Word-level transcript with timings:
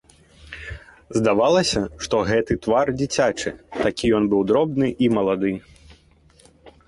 Здавалася, 1.17 1.81
што 2.05 2.21
гэты 2.29 2.53
твар 2.63 2.91
дзіцячы, 3.01 3.53
такі 3.83 4.05
ён 4.21 4.27
быў 4.31 4.41
дробны 4.53 4.87
і 5.03 5.13
малады. 5.19 5.53